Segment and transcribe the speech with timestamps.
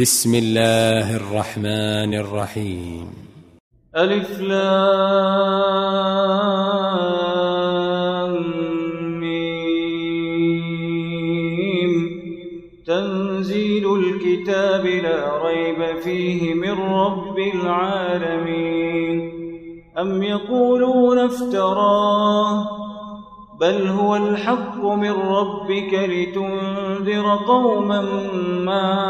[0.00, 3.06] بسم الله الرحمن الرحيم.
[3.96, 4.80] ألف لام
[12.86, 19.32] تنزيل الكتاب لا ريب فيه من رب العالمين.
[19.98, 22.80] أم يقولون افتراه؟
[23.60, 28.00] بل هو الحق من ربك لتنذر قوما
[28.64, 29.09] ما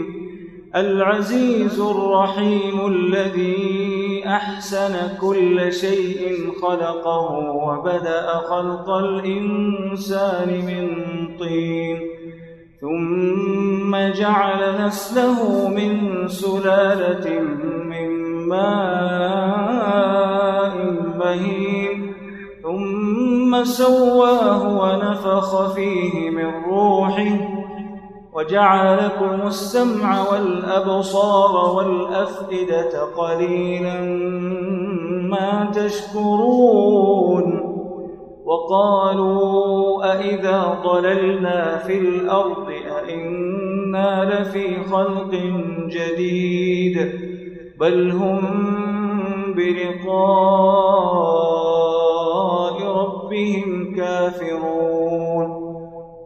[0.75, 10.87] العزيز الرحيم الذي أحسن كل شيء خلقه وبدأ خلق الإنسان من
[11.39, 11.99] طين
[12.81, 17.41] ثم جعل نسله من سلالة
[17.85, 18.09] من
[18.47, 19.51] ماء
[21.19, 22.13] مهين
[22.63, 27.50] ثم سواه ونفخ فيه من روحه
[28.33, 34.01] وجعل لكم السمع والأبصار والأفئدة قليلا
[35.29, 37.71] ما تشكرون
[38.45, 42.67] وقالوا أئذا ضللنا في الأرض
[43.07, 45.31] أئنا لفي خلق
[45.87, 47.11] جديد
[47.79, 48.41] بل هم
[49.55, 51.01] بلقاء
[52.83, 54.80] ربهم كافرون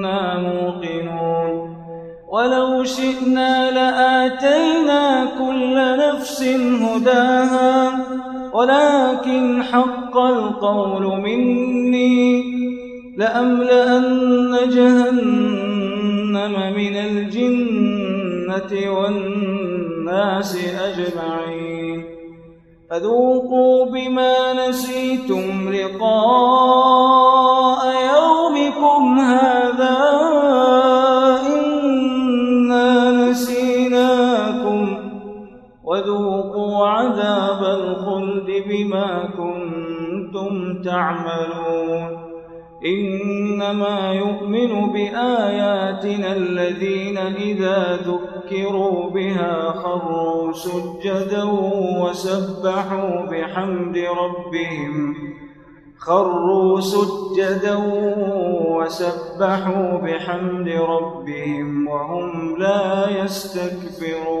[0.00, 1.76] إنا موقنون.
[2.28, 6.42] ولو شئنا لآتينا كل نفس
[6.82, 7.98] هداها.
[8.52, 12.42] ولكن حق القول مني
[13.16, 22.04] لأملأن جهنم من الجنة والناس أجمعين.
[22.90, 27.49] فذوقوا بما نسيتم لقاء
[41.10, 42.30] تعملون
[42.86, 51.44] إنما يؤمن بآياتنا الذين إذا ذكروا بها خروا سجدا
[52.02, 55.14] وسبحوا بحمد ربهم.
[55.98, 57.76] خروا سجدا
[58.68, 64.40] وسبحوا بحمد ربهم وهم لا يستكبرون.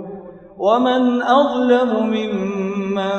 [0.61, 3.11] ومن أظلم ممن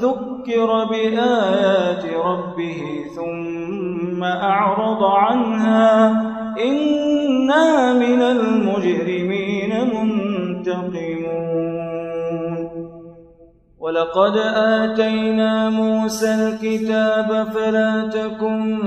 [0.00, 2.82] ذكر بآيات ربه
[3.16, 6.10] ثم أعرض عنها
[6.64, 11.34] إنا من المجرمين منتقمون.
[13.78, 18.78] ولقد آتينا موسى الكتاب فلا تكن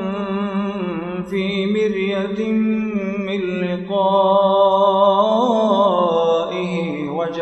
[1.30, 2.52] في مرية
[3.28, 4.67] من لقائه